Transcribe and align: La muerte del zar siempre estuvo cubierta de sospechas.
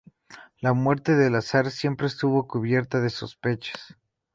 La 0.61 0.73
muerte 0.73 1.15
del 1.15 1.39
zar 1.43 1.69
siempre 1.69 2.07
estuvo 2.07 2.47
cubierta 2.47 3.01
de 3.01 3.11
sospechas. 3.11 3.99